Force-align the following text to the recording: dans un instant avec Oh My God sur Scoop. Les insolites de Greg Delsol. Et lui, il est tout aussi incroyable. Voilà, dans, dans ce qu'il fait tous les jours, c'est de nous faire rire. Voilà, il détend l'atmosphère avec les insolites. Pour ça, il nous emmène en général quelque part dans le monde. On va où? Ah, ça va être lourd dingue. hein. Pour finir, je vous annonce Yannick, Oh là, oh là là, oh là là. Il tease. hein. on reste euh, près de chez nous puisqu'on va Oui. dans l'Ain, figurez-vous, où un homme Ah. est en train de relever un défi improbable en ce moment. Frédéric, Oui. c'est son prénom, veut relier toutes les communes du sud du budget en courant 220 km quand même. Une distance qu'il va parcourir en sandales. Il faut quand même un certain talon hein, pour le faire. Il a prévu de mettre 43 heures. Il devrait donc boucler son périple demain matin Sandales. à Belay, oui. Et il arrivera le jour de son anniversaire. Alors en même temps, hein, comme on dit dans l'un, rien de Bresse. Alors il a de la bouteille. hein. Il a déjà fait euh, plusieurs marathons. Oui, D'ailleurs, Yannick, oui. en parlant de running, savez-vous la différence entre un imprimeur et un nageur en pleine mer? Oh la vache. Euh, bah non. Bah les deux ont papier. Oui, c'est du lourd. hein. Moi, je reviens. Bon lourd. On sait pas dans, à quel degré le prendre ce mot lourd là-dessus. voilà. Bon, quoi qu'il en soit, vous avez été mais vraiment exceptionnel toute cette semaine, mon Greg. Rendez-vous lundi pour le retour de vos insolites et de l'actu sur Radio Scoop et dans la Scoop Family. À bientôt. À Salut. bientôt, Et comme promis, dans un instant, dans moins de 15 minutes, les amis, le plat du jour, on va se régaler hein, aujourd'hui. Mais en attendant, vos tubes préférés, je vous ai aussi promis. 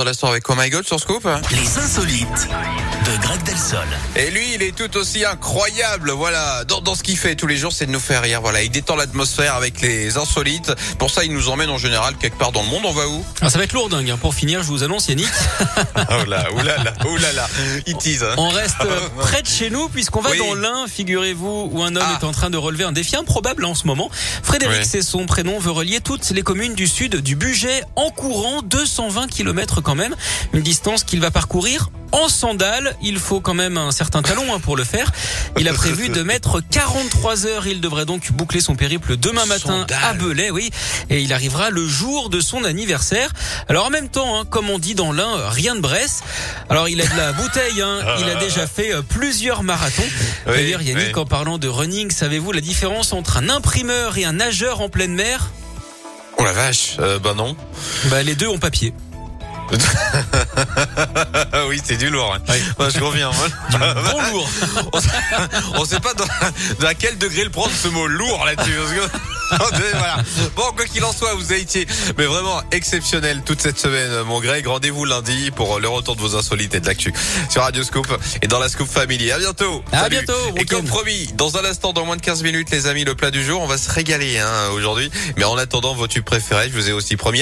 dans 0.00 0.06
un 0.06 0.10
instant 0.10 0.28
avec 0.28 0.48
Oh 0.48 0.54
My 0.56 0.70
God 0.70 0.86
sur 0.86 0.98
Scoop. 0.98 1.28
Les 1.50 1.78
insolites 1.78 2.48
de 3.04 3.22
Greg 3.22 3.42
Delsol. 3.44 3.78
Et 4.16 4.30
lui, 4.30 4.54
il 4.54 4.62
est 4.62 4.74
tout 4.74 4.96
aussi 4.96 5.24
incroyable. 5.26 6.10
Voilà, 6.12 6.64
dans, 6.64 6.80
dans 6.80 6.94
ce 6.94 7.02
qu'il 7.02 7.18
fait 7.18 7.34
tous 7.34 7.46
les 7.46 7.56
jours, 7.58 7.72
c'est 7.72 7.84
de 7.86 7.90
nous 7.90 8.00
faire 8.00 8.22
rire. 8.22 8.40
Voilà, 8.40 8.62
il 8.62 8.70
détend 8.70 8.96
l'atmosphère 8.96 9.54
avec 9.56 9.80
les 9.82 10.16
insolites. 10.16 10.72
Pour 10.98 11.10
ça, 11.10 11.22
il 11.24 11.32
nous 11.34 11.50
emmène 11.50 11.68
en 11.68 11.76
général 11.78 12.14
quelque 12.16 12.38
part 12.38 12.50
dans 12.52 12.62
le 12.62 12.68
monde. 12.68 12.82
On 12.86 12.92
va 12.92 13.08
où? 13.08 13.22
Ah, 13.42 13.50
ça 13.50 13.58
va 13.58 13.64
être 13.64 13.74
lourd 13.74 13.90
dingue. 13.90 14.08
hein. 14.10 14.18
Pour 14.18 14.34
finir, 14.34 14.62
je 14.62 14.68
vous 14.68 14.82
annonce 14.84 15.08
Yannick, 15.08 15.28
Oh 15.96 16.24
là, 16.26 16.46
oh 16.56 16.62
là 16.62 16.76
là, 16.82 16.94
oh 17.06 17.16
là 17.18 17.32
là. 17.32 17.46
Il 17.86 17.96
tease. 17.96 18.22
hein. 18.24 18.34
on 18.38 18.48
reste 18.48 18.76
euh, 18.82 19.00
près 19.18 19.42
de 19.42 19.46
chez 19.48 19.68
nous 19.70 19.88
puisqu'on 19.90 20.20
va 20.22 20.30
Oui. 20.30 20.38
dans 20.38 20.54
l'Ain, 20.54 20.86
figurez-vous, 20.88 21.68
où 21.72 21.82
un 21.82 21.94
homme 21.94 22.02
Ah. 22.06 22.18
est 22.20 22.24
en 22.24 22.32
train 22.32 22.48
de 22.48 22.56
relever 22.56 22.84
un 22.84 22.92
défi 22.92 23.16
improbable 23.16 23.64
en 23.66 23.74
ce 23.74 23.86
moment. 23.86 24.10
Frédéric, 24.42 24.80
Oui. 24.80 24.88
c'est 24.90 25.02
son 25.02 25.26
prénom, 25.26 25.58
veut 25.58 25.70
relier 25.72 26.00
toutes 26.00 26.28
les 26.30 26.42
communes 26.42 26.74
du 26.74 26.86
sud 26.86 27.16
du 27.16 27.36
budget 27.36 27.82
en 27.96 28.10
courant 28.10 28.62
220 28.62 29.28
km 29.28 29.80
quand 29.90 29.96
même. 29.96 30.14
Une 30.52 30.62
distance 30.62 31.02
qu'il 31.02 31.20
va 31.20 31.32
parcourir 31.32 31.90
en 32.12 32.28
sandales. 32.28 32.94
Il 33.02 33.18
faut 33.18 33.40
quand 33.40 33.54
même 33.54 33.76
un 33.76 33.90
certain 33.90 34.22
talon 34.22 34.54
hein, 34.54 34.60
pour 34.60 34.76
le 34.76 34.84
faire. 34.84 35.10
Il 35.58 35.68
a 35.68 35.72
prévu 35.72 36.08
de 36.10 36.22
mettre 36.32 36.60
43 36.60 37.46
heures. 37.46 37.66
Il 37.66 37.80
devrait 37.80 38.04
donc 38.04 38.30
boucler 38.30 38.60
son 38.60 38.76
périple 38.76 39.16
demain 39.16 39.46
matin 39.46 39.84
Sandales. 39.88 39.98
à 40.04 40.12
Belay, 40.12 40.50
oui. 40.52 40.70
Et 41.08 41.22
il 41.22 41.32
arrivera 41.32 41.70
le 41.70 41.84
jour 41.88 42.30
de 42.30 42.40
son 42.40 42.62
anniversaire. 42.62 43.30
Alors 43.68 43.86
en 43.86 43.90
même 43.90 44.08
temps, 44.08 44.38
hein, 44.40 44.44
comme 44.48 44.70
on 44.70 44.78
dit 44.78 44.94
dans 44.94 45.10
l'un, 45.10 45.48
rien 45.48 45.74
de 45.74 45.80
Bresse. 45.80 46.22
Alors 46.68 46.88
il 46.88 47.00
a 47.00 47.06
de 47.06 47.16
la 47.16 47.32
bouteille. 47.42 47.80
hein. 47.82 47.98
Il 48.20 48.28
a 48.30 48.36
déjà 48.36 48.68
fait 48.68 48.94
euh, 48.94 49.02
plusieurs 49.02 49.64
marathons. 49.64 50.04
Oui, 50.46 50.52
D'ailleurs, 50.54 50.82
Yannick, 50.82 51.16
oui. 51.16 51.20
en 51.20 51.26
parlant 51.26 51.58
de 51.58 51.66
running, 51.66 52.12
savez-vous 52.12 52.52
la 52.52 52.60
différence 52.60 53.12
entre 53.12 53.38
un 53.38 53.48
imprimeur 53.48 54.18
et 54.18 54.24
un 54.24 54.34
nageur 54.34 54.82
en 54.82 54.88
pleine 54.88 55.14
mer? 55.14 55.50
Oh 56.38 56.44
la 56.44 56.52
vache. 56.52 56.96
Euh, 57.00 57.18
bah 57.18 57.34
non. 57.36 57.56
Bah 58.06 58.22
les 58.22 58.34
deux 58.36 58.46
ont 58.48 58.58
papier. 58.58 58.94
Oui, 61.68 61.80
c'est 61.84 61.96
du 61.96 62.10
lourd. 62.10 62.34
hein. 62.34 62.54
Moi, 62.78 62.88
je 62.90 63.00
reviens. 63.00 63.30
Bon 63.72 64.20
lourd. 64.32 64.50
On 65.74 65.84
sait 65.84 66.00
pas 66.00 66.14
dans, 66.14 66.86
à 66.86 66.94
quel 66.94 67.18
degré 67.18 67.44
le 67.44 67.50
prendre 67.50 67.70
ce 67.72 67.88
mot 67.88 68.06
lourd 68.06 68.44
là-dessus. 68.44 68.72
voilà. 69.50 70.18
Bon, 70.56 70.62
quoi 70.76 70.84
qu'il 70.86 71.04
en 71.04 71.12
soit, 71.12 71.34
vous 71.34 71.52
avez 71.52 71.60
été 71.60 71.86
mais 72.18 72.26
vraiment 72.26 72.62
exceptionnel 72.72 73.42
toute 73.44 73.60
cette 73.60 73.78
semaine, 73.78 74.22
mon 74.22 74.40
Greg. 74.40 74.66
Rendez-vous 74.66 75.04
lundi 75.04 75.50
pour 75.50 75.78
le 75.80 75.88
retour 75.88 76.16
de 76.16 76.20
vos 76.20 76.36
insolites 76.36 76.74
et 76.74 76.80
de 76.80 76.86
l'actu 76.86 77.12
sur 77.50 77.62
Radio 77.62 77.82
Scoop 77.82 78.06
et 78.42 78.46
dans 78.48 78.58
la 78.58 78.68
Scoop 78.68 78.88
Family. 78.88 79.30
À 79.32 79.38
bientôt. 79.38 79.82
À 79.92 80.00
Salut. 80.02 80.16
bientôt, 80.16 80.56
Et 80.56 80.64
comme 80.64 80.84
promis, 80.86 81.28
dans 81.34 81.56
un 81.56 81.64
instant, 81.64 81.92
dans 81.92 82.04
moins 82.04 82.16
de 82.16 82.22
15 82.22 82.42
minutes, 82.42 82.70
les 82.70 82.86
amis, 82.86 83.04
le 83.04 83.14
plat 83.14 83.30
du 83.30 83.44
jour, 83.44 83.60
on 83.60 83.66
va 83.66 83.78
se 83.78 83.90
régaler 83.90 84.38
hein, 84.38 84.68
aujourd'hui. 84.72 85.10
Mais 85.36 85.44
en 85.44 85.56
attendant, 85.56 85.94
vos 85.94 86.06
tubes 86.08 86.24
préférés, 86.24 86.68
je 86.72 86.74
vous 86.80 86.88
ai 86.88 86.92
aussi 86.92 87.16
promis. 87.16 87.38